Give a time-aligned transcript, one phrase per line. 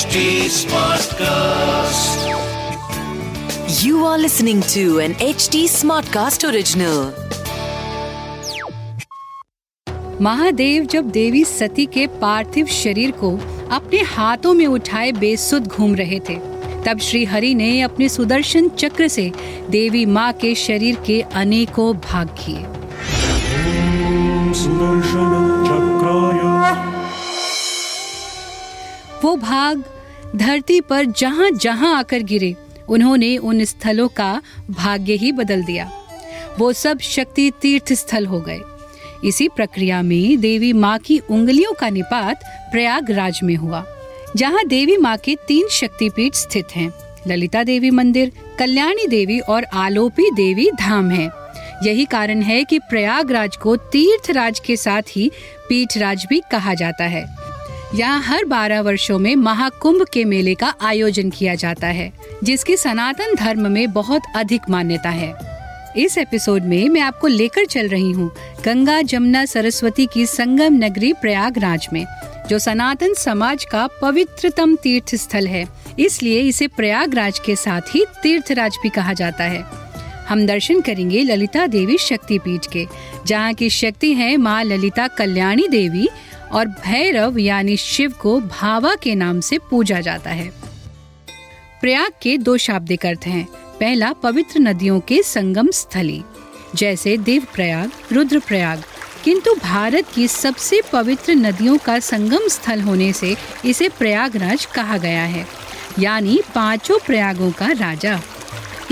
[0.00, 0.20] HD
[0.56, 2.20] Smartcast.
[3.84, 7.00] You are listening to an HD Smartcast original.
[10.22, 13.30] Mahadev जब देवी सती के पार्थिव शरीर को
[13.76, 16.38] अपने हाथों में उठाए बेसुध घूम रहे थे
[16.86, 19.30] तब श्री हरि ने अपने सुदर्शन चक्र से
[19.70, 22.64] देवी माँ के शरीर के अनेकों भाग किए
[29.24, 29.84] वो भाग
[30.36, 32.54] धरती पर जहाँ जहाँ आकर गिरे,
[32.88, 35.90] उन्होंने उन स्थलों का भाग्य ही बदल दिया।
[36.58, 38.60] वो सब शक्ति तीर्थ स्थल हो गए।
[39.24, 43.84] इसी प्रक्रिया में देवी माँ की उंगलियों का निपात प्रयागराज में हुआ,
[44.36, 46.92] जहाँ देवी माँ के तीन शक्तिपीठ स्थित हैं।
[47.26, 51.28] ललिता देवी मंदिर, कल्याणी देवी और आलोपी देवी धाम है।
[51.84, 55.30] यही कारण है कि प्रयागराज को तीर्थ राज के साथ ही
[55.68, 57.24] पीठ राज भी कहा जाता है।
[57.94, 62.12] यहाँ हर बारह वर्षों में महाकुंभ के मेले का आयोजन किया जाता है,
[62.44, 65.32] जिसकी सनातन धर्म में बहुत अधिक मान्यता है।
[65.96, 68.30] इस एपिसोड में मैं आपको लेकर चल रही हूँ
[68.64, 72.04] गंगा जमुना सरस्वती की संगम नगरी प्रयागराज में,
[72.48, 75.66] जो सनातन समाज का पवित्रतम तीर्थ स्थल है।
[75.98, 79.64] इसलिए इसे प्रयागराज के साथ ही तीर्थराज भी कहा जाता है।
[80.28, 82.86] हम दर्शन करेंगे ललिता देवी शक्ति पीठ के,
[83.26, 86.08] जहाँ की शक्ति है माँ ललिता कल्याणी देवी
[86.52, 90.52] और भैरव यानी शिव को भावा के नाम से पूजा जाता है।
[91.80, 93.48] प्रयाग के दो शाब्दिक अर्थ हैं।
[93.80, 96.22] पहला, पवित्र नदियों के संगम स्थली।
[96.74, 98.82] जैसे देव प्रयाग रुद्र प्रयाग
[99.24, 105.22] किंतु भारत की सबसे पवित्र नदियों का संगम स्थल होने से इसे प्रयागराज कहा गया
[105.22, 105.46] है।
[105.98, 108.20] यानी पाँचों प्रयागों का राजा।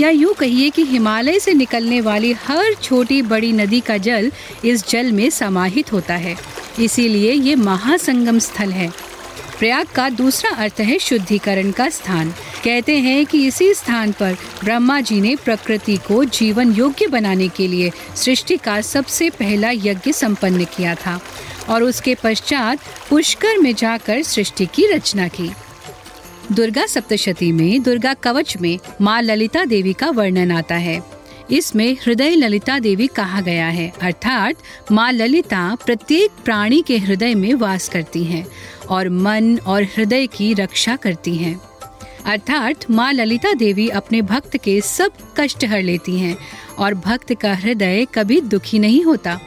[0.01, 4.31] या यूँ कहिए कि हिमालय से निकलने वाली हर छोटी बड़ी नदी का जल
[4.65, 6.35] इस जल में समाहित होता है।
[6.79, 8.89] इसीलिए ये महासंगम स्थल है।
[9.59, 15.01] प्रयाग का दूसरा अर्थ है शुद्धिकरण का स्थान। कहते हैं कि इसी स्थान पर ब्रह्मा
[15.01, 20.65] जी ने प्रकृति को जीवन योग्य बनाने के लिए सृष्टि का सबसे पहला यज्ञ संपन्न
[20.65, 21.19] किया था
[21.69, 25.51] और उसके पश्चात पुष्कर में जाकर सृष्टि की रचना की।
[26.51, 31.18] दुर्गा सप्तशती में, दुर्गा कवच में माँ ललिता देवी का वर्णन आता है।
[31.51, 37.53] इसमें हृदय ललिता देवी कहा गया है। अर्थात माँ ललिता प्रत्येक प्राणी के हृदय में
[37.53, 38.45] वास करती हैं
[38.89, 41.59] और मन और हृदय की रक्षा करती हैं।
[42.25, 46.37] अर्थात माँ ललिता देवी अपने भक्त के सब कष्ट हर लेती हैं
[46.79, 49.39] और भक्त का हृदय कभी दुखी नहीं होता।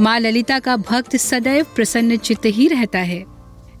[0.00, 3.24] माँ ललिता का भक्त सदैव प्रसन्न चित्त ही रहता है।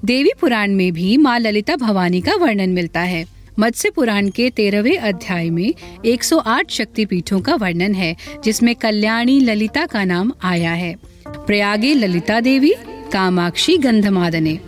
[0.04, 3.24] देवी पुराण में भी माँ ललिता भवानी का वर्णन मिलता है।
[3.58, 9.86] मत्स्य पुराण के तेरहवे अध्याय में 108 शक्ति पीठों का वर्णन है, जिसमें कल्याणी ललिता
[9.86, 10.94] का नाम आया है
[11.28, 12.72] प्रयागे ललिता देवी,
[13.12, 14.58] कामाक्षी गंधमादने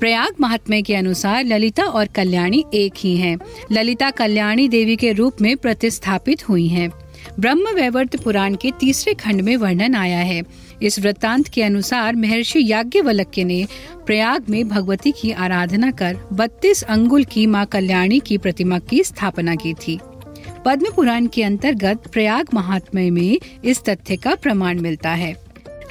[0.00, 3.36] प्रयाग महात्म्य के अनुसार ललिता और कल्याणी एक ही हैं।
[3.72, 6.90] ललिता कल्याणी देवी के रूप में प्रतिस्थापित हुई हैं।
[7.40, 10.42] ब्रह्म वैवर्त पुराण के तीसरे खंड में वर्णन आया है।
[10.82, 13.66] इस वृत्तांत के अनुसार महर्षि याज्ञवल्क्य ने
[14.06, 19.54] प्रयाग में भगवती की आराधना कर 32 अंगुल की माँ कल्याणी की प्रतिमा की स्थापना
[19.54, 19.98] की थी।
[20.64, 25.36] पद्म पुराण के अंतर्गत प्रयाग महात्म्य में इस तथ्य का प्रमाण मिलता है।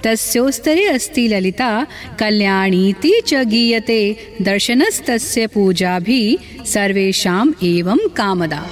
[0.04, 1.88] तस्योस्तरे अस्ति ललिता,
[2.20, 8.68] कल्याणीति च गीयते, दर्शनस्तस्य पूजा भी सर्वेशम एवं कामदा।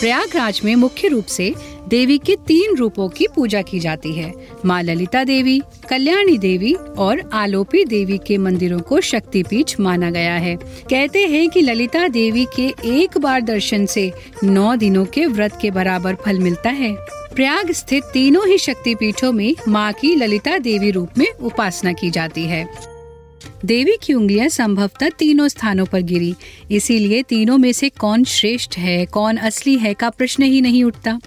[0.00, 1.54] प्रयागराज में मुख्य रूप से
[1.94, 4.32] देवी के तीन रूपों की पूजा की जाती है।
[4.64, 10.56] माँ ललिता देवी, कल्याणी देवी और आलोपी देवी के मंदिरों को शक्तिपीठ माना गया है।
[10.90, 14.12] कहते हैं कि ललिता देवी के एक बार दर्शन से
[14.44, 16.92] नौ दिनों के व्रत के बराबर फल मिलता है।
[17.34, 22.42] प्रयाग स्थित तीनों ही शक्तिपीठों में माँ की ललिता देवी रूप में उपासना की जाती
[22.42, 22.94] है।
[23.64, 26.34] देवी की उंगलियाँ संभवतः तीनों स्थानों पर गिरी।
[26.70, 31.18] इसीलिए तीनों में से कौन श्रेष्ठ है, कौन असली है का प्रश्न ही नहीं उठता।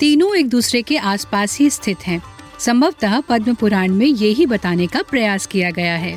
[0.00, 2.22] तीनों एक दूसरे के आसपास ही स्थित हैं।
[2.58, 6.16] संभवतः पद्म पुराण में यही बताने का प्रयास किया गया है।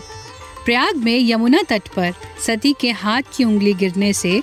[0.66, 2.14] प्रयाग में यमुना तट पर
[2.46, 4.42] सती के हाथ की उंगली गिरने से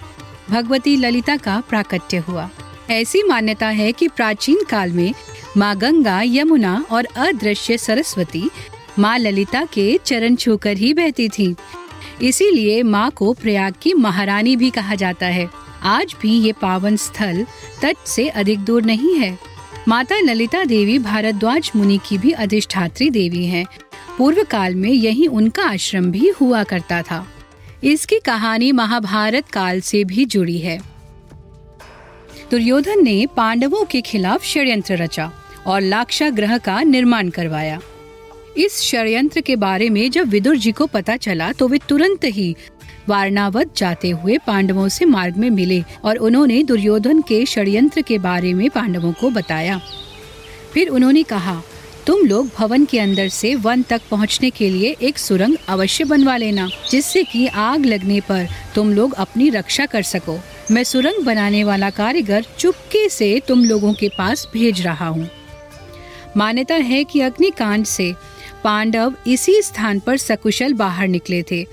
[0.50, 2.50] भगवती ललिता का प्राकट्य हुआ।
[2.90, 5.14] ऐसी मान्यता है कि प्राचीन काल में
[5.56, 8.50] माँ गंगा, यमुना और अदृश्य सरस्वती
[8.98, 11.54] माँ ललिता के चरण छूकर ही बहती थी।
[12.22, 17.44] इसीलिए माँ को प्रयाग की महारानी भी कहा जाता है। आज भी ये पावन स्थल
[17.82, 19.38] तट से अधिक दूर नहीं है।
[19.88, 23.66] माता ललिता देवी भारद्वाज मुनि की भी अधिष्ठात्री देवी हैं।
[24.18, 27.26] पूर्व काल में यही उनका आश्रम भी हुआ करता था।
[27.84, 30.78] इसकी कहानी महाभारत काल से भी जुड़ी है।
[32.50, 35.30] दुर्योधन ने पांडवों के खिलाफ षड्यंत्र रचा
[35.66, 37.80] और लाक्षा ग्रह का निर्माण करवाया।
[38.56, 42.54] इस षड्यंत्र के बारे में जब विदुर जी को पता चला तो वे तुरंत ही
[43.08, 48.52] वारणावत जाते हुए पांडवों से मार्ग में मिले और उन्होंने दुर्योधन के षड्यंत्र के बारे
[48.54, 49.80] में पांडवों को बताया।
[50.74, 51.60] फिर उन्होंने कहा,
[52.06, 56.36] तुम लोग भवन के अंदर से वन तक पहुँचने के लिए एक सुरंग अवश्य बनवा
[56.36, 60.38] लेना, जिससे कि आग लगने पर तुम लोग अपनी रक्षा कर सको।
[60.70, 65.28] मैं सुरंग बनाने वाला कारीगर चुपके से तुम लोगों के पास भेज रहा हूँ।
[66.36, 68.12] मान्यता है कि अग्निकांड से
[68.64, 71.66] पांडव इसी स्थान पर सकुशल बाहर निकले थे।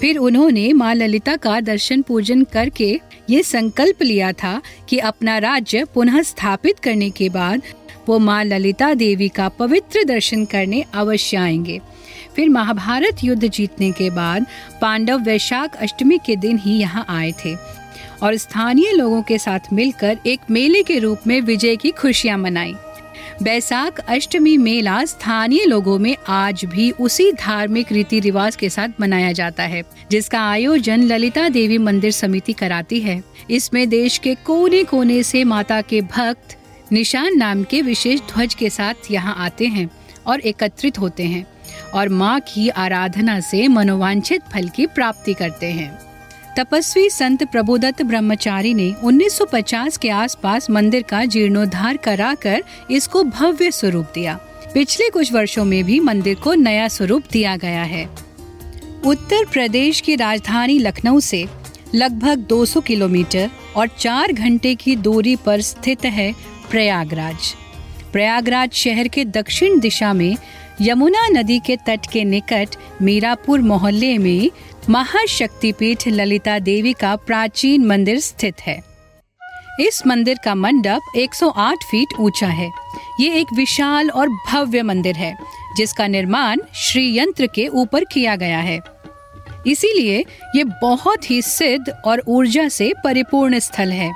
[0.00, 3.00] फिर उन्होंने माँ ललिता का दर्शन पूजन करके
[3.30, 7.62] ये संकल्प लिया था कि अपना राज्य पुनः स्थापित करने के बाद
[8.08, 11.80] वो माँ ललिता देवी का पवित्र दर्शन करने अवश्य आएँगे।
[12.36, 14.46] फिर महाभारत युद्ध जीतने के बाद
[14.80, 17.54] पांडव वैशाख अष्टमी के दिन ही यहाँ आए थे
[18.22, 22.74] और स्थानीय लोगों के साथ मिलकर एक मेले के रूप में विजय की खुशियाँ मनाई।
[23.42, 29.32] बैसाख अष्टमी मेला स्थानीय लोगों में आज भी उसी धार्मिक रीति रिवाज के साथ मनाया
[29.32, 35.22] जाता है, जिसका आयोजन ललिता देवी मंदिर समिति कराती है। इसमें देश के कोने कोने
[35.22, 36.56] से माता के भक्त
[36.92, 39.88] निशान नाम के विशेष ध्वज के साथ यहाँ आते हैं
[40.26, 41.46] और एकत्रित होते हैं
[41.94, 46.07] और माँ की आराधना से मनोवांछित फल की प्राप्ति करते हैं।
[46.58, 54.06] तपस्वी संत प्रबोदत्त ब्रह्मचारी ने 1950 के आसपास मंदिर का जीर्णोद्धार कराकर इसको भव्य स्वरूप
[54.14, 54.34] दिया।
[54.74, 58.04] पिछले कुछ वर्षों में भी मंदिर को नया स्वरूप दिया गया है।
[59.04, 61.46] उत्तर प्रदेश की राजधानी लखनऊ से
[61.94, 66.32] लगभग 200 किलोमीटर और चार घंटे की दूरी पर स्थित है
[66.70, 67.54] प्रयागराज।
[68.12, 70.36] प्रयागराज शहर के दक्षिण दिशा में
[70.80, 72.68] यमुना नदी के तट के निकट
[73.02, 74.50] मीरापुर मोहल्ले में
[74.90, 78.82] महाशक्तिपीठ ललिता देवी का प्राचीन मंदिर स्थित है।
[79.80, 82.70] इस मंदिर का मंडप 108 फीट ऊँचा है।
[83.20, 85.36] ये एक विशाल और भव्य मंदिर है,
[85.76, 88.80] जिसका निर्माण श्री यंत्र के ऊपर किया गया है।
[89.66, 90.24] इसीलिए
[90.56, 94.12] ये बहुत ही सिद्ध और ऊर्जा से परिपूर्ण स्थल है।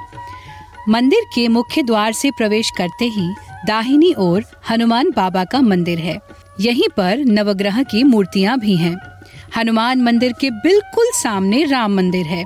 [0.88, 3.34] मंदिर के मुख्य द्वार से प्रवेश करते ही
[3.66, 6.18] दाहिनी ओर हनुमान बाबा का मंदिर है।
[6.60, 8.96] यहीं पर नवग्रह की मूर्तियाँ भी हैं।
[9.56, 12.44] हनुमान मंदिर के बिल्कुल सामने राम मंदिर है,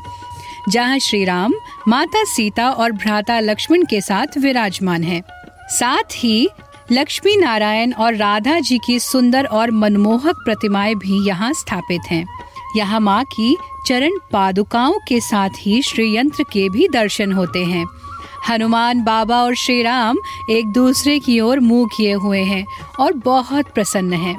[0.69, 1.55] जहाँ श्री राम
[1.89, 5.23] माता सीता और भ्राता लक्ष्मण के साथ विराजमान है।
[5.71, 6.49] साथ ही
[6.93, 12.27] लक्ष्मी नारायण और राधा जी की सुंदर और मनमोहक प्रतिमाएँ भी यहाँ स्थापित हैं।
[12.77, 13.57] यहाँ माँ की
[13.87, 17.85] चरण पादुकाओं के साथ ही श्री यंत्र के भी दर्शन होते हैं।
[18.49, 20.19] हनुमान बाबा और श्री राम
[20.51, 22.65] एक दूसरे की ओर मुँह किए हुए हैं
[23.01, 24.37] और बहुत प्रसन्न हैं।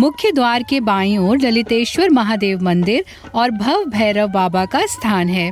[0.00, 3.04] मुख्य द्वार के बाई ओर ललितेश्वर महादेव मंदिर
[3.34, 5.50] और भव भैरव बाबा का स्थान है।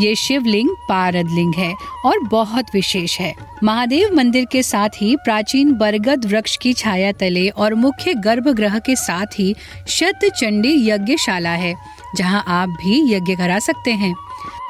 [0.00, 1.72] ये शिवलिंग पारद लिंग है
[2.06, 3.34] और बहुत विशेष है।
[3.64, 8.96] महादेव मंदिर के साथ ही प्राचीन बरगद वृक्ष की छाया तले और मुख्य गर्भगृह के
[8.96, 9.54] साथ ही
[9.88, 11.74] शत चंडी यज्ञशाला है,
[12.16, 14.14] जहाँ आप भी यज्ञ करा सकते हैं।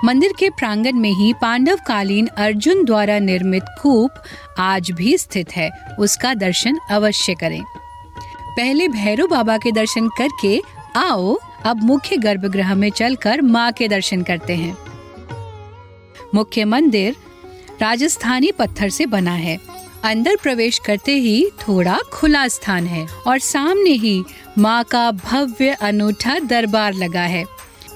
[0.04, 4.10] मंदिर के प्रांगण में ही पांडव कालीन अर्जुन द्वारा निर्मित कूप
[4.58, 7.62] आज भी स्थित है। उसका दर्शन अवश्य करें।
[8.56, 10.62] पहले भैरव बाबा के दर्शन करके
[10.96, 14.76] आओ, अब मुख्य गर्भगृह में चलकर माँ के दर्शन करते हैं।
[16.34, 17.16] मुख्य मंदिर
[17.82, 19.58] राजस्थानी पत्थर से बना है।
[20.04, 24.24] अंदर प्रवेश करते ही थोड़ा खुला स्थान है और सामने ही
[24.58, 27.44] माँ का भव्य अनूठा दरबार लगा है।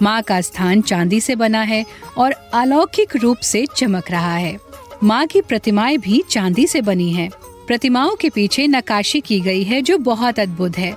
[0.03, 1.85] माँ का स्थान चांदी से बना है
[2.19, 4.59] और अलौकिक रूप से चमक रहा है।
[5.05, 7.31] माँ की प्रतिमाएँ भी चांदी से बनी हैं।
[7.67, 10.97] प्रतिमाओं के पीछे नकाशी की गई है जो बहुत अद्भुत है।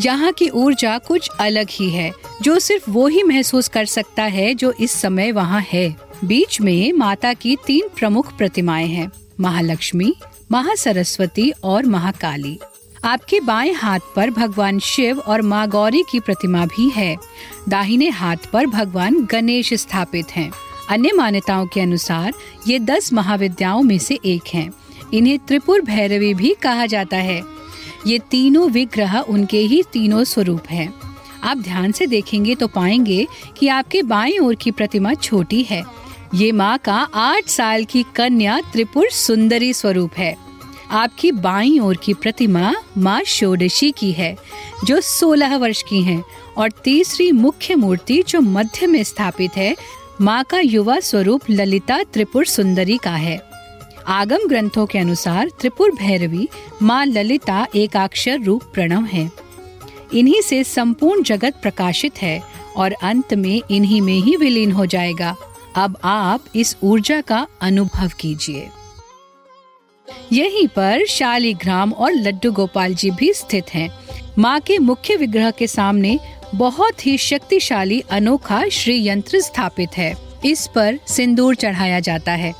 [0.00, 4.54] यहाँ की ऊर्जा कुछ अलग ही है, जो सिर्फ़ वो ही महसूस कर सकता है
[4.54, 9.10] जो इस समय वहाँ है। बीच में माता की तीन प्रमुख प्रतिमाएँ हैं,
[9.40, 10.14] महालक्ष्मी,
[10.52, 12.58] महासरस्वती और महाकाली।
[13.04, 17.16] आपके बाएँ हाथ पर भगवान शिव और माँ गौरी की प्रतिमा भी है
[17.68, 20.50] दाहिने हाथ पर भगवान गणेश स्थापित हैं।
[20.90, 22.32] अन्य मान्यताओं के अनुसार
[22.68, 24.70] ये दस महाविद्याओं में से एक हैं।
[25.14, 27.42] इन्हें त्रिपुर भैरवी भी कहा जाता है
[28.06, 30.92] ये तीनों विग्रह उनके ही तीनों स्वरूप हैं।
[31.44, 33.26] आप ध्यान से देखेंगे तो पाएँगे
[33.58, 35.82] कि आपके बाएँ ओर की प्रतिमा छोटी है
[36.34, 40.34] ये माँ का आठ साल की कन्या त्रिपुर सुंदरी स्वरूप है
[40.90, 44.36] आपकी बाई ओर की प्रतिमा माँ षोडशी की है,
[44.84, 46.22] जो 16 वर्ष की है,
[46.56, 49.76] और तीसरी मुख्य मूर्ति जो मध्य में स्थापित है,
[50.20, 53.42] माँ का युवा स्वरूप ललिता त्रिपुर सुंदरी का है।
[54.06, 56.48] आगम ग्रंथों के अनुसार त्रिपुर भैरवी,
[56.82, 59.30] माँ ललिता एक अक्षर रूप प्रणव है।
[60.14, 62.42] इन्हीं से संपूर्ण जगत प्रकाशित है,
[62.76, 65.36] और अंत में इन्हीं में ही विलीन हो जाएगा।
[65.76, 68.68] अब आप इस ऊर्जा का अनुभव कीजिए।
[70.32, 73.90] यहीं पर शालीग्राम और लड्डू गोपाल जी भी स्थित हैं।
[74.38, 76.18] माँ के मुख्य विग्रह के सामने
[76.54, 82.54] बहुत ही शक्तिशाली अनोखा श्री यंत्र स्थापित है। इस पर सिंदूर चढ़ाया जाता है।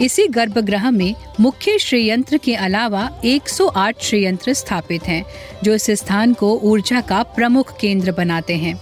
[0.00, 5.24] इसी गर्भगृह में मुख्य श्रीयंत्र के अलावा 108 श्रीयंत्र स्थापित हैं,
[5.64, 8.80] जो इस स्थान को ऊर्जा का प्रमुख केंद्र बनाते हैं।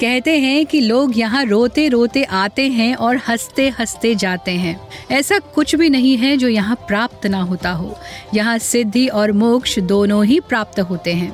[0.00, 5.38] कहते हैं कि लोग यहाँ रोते रोते आते हैं और हँसते हँसते जाते हैं। ऐसा
[5.38, 7.96] कुछ भी नहीं है जो यहाँ प्राप्त ना होता हो।
[8.34, 11.32] यहाँ सिद्धि और मोक्ष दोनों ही प्राप्त होते हैं।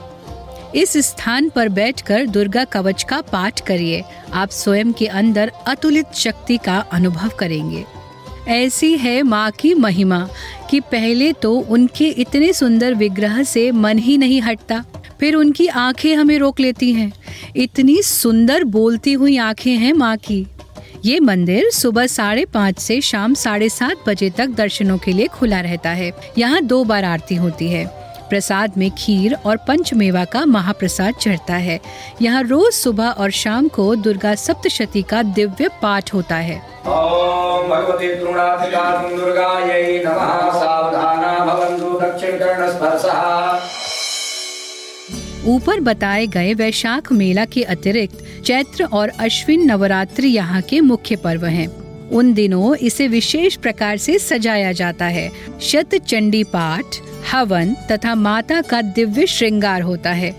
[0.74, 6.56] इस स्थान पर बैठकर दुर्गा कवच का पाठ करिए। आप स्वयं के अंदर अतुलित शक्ति
[6.56, 7.84] का अनुभव करेंगे।
[8.48, 10.28] ऐसी है माँ की महिमा
[10.70, 14.84] कि पहले तो उनके इतने सुंदर विग्रह से मन ही नहीं हटता।
[15.20, 17.12] फिर उनकी आँखें हमें रोक लेती हैं।
[17.56, 20.46] इतनी सुंदर बोलती हुई आँखें हैं माँ की।
[21.04, 25.60] ये मंदिर सुबह साढ़े पाँच से शाम साढ़े सात बजे तक दर्शनों के लिए खुला
[25.60, 27.86] रहता है। यहाँ दो बार आरती होती है।
[28.28, 31.80] प्रसाद में खीर और पंचमेवा का महाप्रसाद चढ़ता है।
[32.22, 36.62] यहाँ रोज सुबह और शाम को दुर्गा सप्तशती का दिव्य पाठ होता है।
[42.02, 43.87] दक्षिणकर्णस्पर्शः।
[45.46, 51.44] ऊपर बताए गए वैशाख मेला के अतिरिक्त चैत्र और अश्विन नवरात्रि यहाँ के मुख्य पर्व
[51.44, 51.66] हैं।
[52.08, 55.30] उन दिनों इसे विशेष प्रकार से सजाया जाता है।
[55.62, 56.84] शत चंडी पाठ,
[57.32, 60.34] हवन तथा माता का दिव्य श्रृंगार होता है।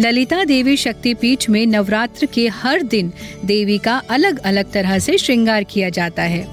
[0.00, 3.12] ललिता देवी शक्तिपीठ में नवरात्र के हर दिन
[3.44, 6.46] देवी का अलग अलग तरह से श्रृंगार किया जाता है।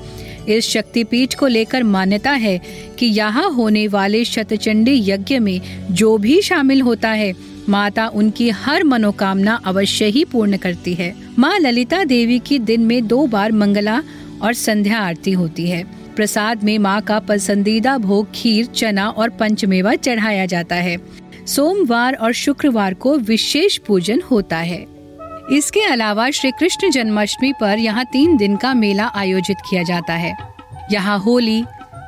[0.50, 2.60] इस शक्तिपीठ को लेकर मान्यता है
[3.00, 8.84] कि यहाँ होने वाले शतचंडी यज्ञ में जो भी शामिल होता है माता उनकी हर
[8.84, 14.02] मनोकामना अवश्य ही पूर्ण करती है। माँ ललिता देवी की दिन में दो बार मंगला
[14.42, 15.84] और संध्या आरती होती है।
[16.16, 20.98] प्रसाद में माँ का पसंदीदा भोग खीर, चना और पंचमेवा चढ़ाया जाता है।
[21.48, 24.86] सोमवार और शुक्रवार को विशेष पूजन होता है।
[25.52, 30.36] इसके अलावा श्री कृष्ण जन्माष्टमी पर यहाँ तीन दिन का मेला आयोजित किया जाता है।
[30.92, 31.64] यहाँ होली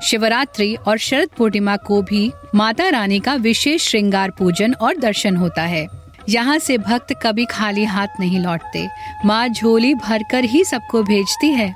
[0.05, 5.61] शिवरात्रि और शरद पूर्णिमा को भी माता रानी का विशेष श्रृंगार पूजन और दर्शन होता
[5.61, 5.87] है।
[6.29, 8.87] यहाँ से भक्त कभी खाली हाथ नहीं लौटते।
[9.25, 11.73] माँ झोली भरकर ही सबको भेजती है।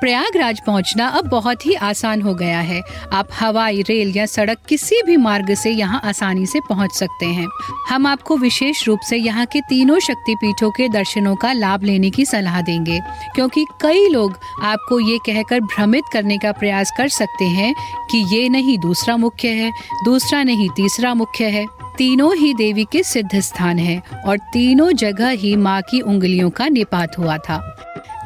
[0.00, 2.80] प्रयागराज पहुँचना अब बहुत ही आसान हो गया है।
[3.12, 7.46] आप हवाई, रेल या सड़क किसी भी मार्ग से यहाँ आसानी से पहुँच सकते हैं।
[7.88, 12.24] हम आपको विशेष रूप से यहाँ के तीनों शक्तिपीठों के दर्शनों का लाभ लेने की
[12.24, 13.00] सलाह देंगे,
[13.34, 17.74] क्योंकि कई लोग आपको ये कहकर भ्रमित करने का प्रयास कर सकते हैं
[18.10, 19.72] कि ये नहीं दूसरा मुख्य है,
[20.04, 21.66] दूसरा नहीं तीसरा मुख्य है।
[21.96, 26.68] तीनों ही देवी के सिद्ध स्थान है और तीनों जगह ही माँ की उंगलियों का
[26.68, 27.58] निपात हुआ था।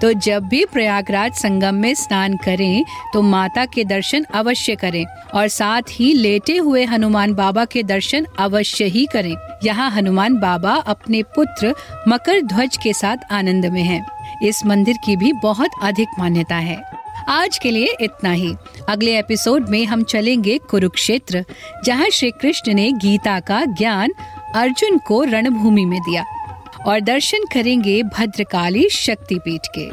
[0.04, 5.48] तो जब भी प्रयागराज संगम में स्नान करें तो माता के दर्शन अवश्य करें और
[5.48, 9.34] साथ ही लेटे हुए हनुमान बाबा के दर्शन अवश्य ही करें।
[9.64, 11.74] यहाँ हनुमान बाबा अपने पुत्र
[12.08, 14.04] मकर ध्वज के साथ आनंद में हैं।
[14.42, 16.78] इस मंदिर की भी बहुत अधिक मान्यता है।
[17.28, 18.54] आज के लिए इतना ही।
[18.88, 21.44] अगले एपिसोड में हम चलेंगे कुरुक्षेत्र,
[21.84, 24.14] जहाँ श्री कृष्ण ने गीता का ज्ञान
[24.54, 26.24] अर्जुन को रणभूमि में दिया।
[26.86, 29.90] और दर्शन करेंगे भद्रकाली शक्तिपीठ के।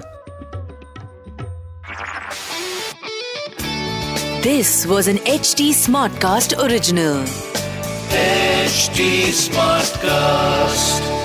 [4.42, 7.26] This was N H T smart cast original
[9.32, 11.21] smart cast